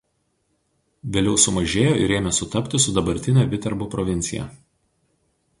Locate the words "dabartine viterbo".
2.97-3.93